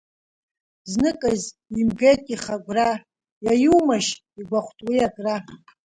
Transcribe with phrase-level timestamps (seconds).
[0.91, 1.41] Зныказ
[1.79, 2.89] имгеит ихы агәра,
[3.45, 5.35] иаиумашь игәахәт уи агра.